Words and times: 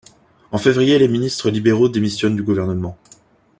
En 0.51 0.57
février, 0.57 0.97
les 0.97 1.07
ministres 1.07 1.51
libéraux 1.51 1.87
démissionnent 1.87 2.35
du 2.35 2.41
gouvernement. 2.41 2.97